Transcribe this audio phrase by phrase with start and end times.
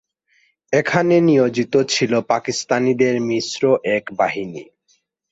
[0.73, 3.61] এখানে নিয়োজিত ছিল পাকিস্তানিদের মিশ্র
[3.95, 4.63] এক বাহিনী।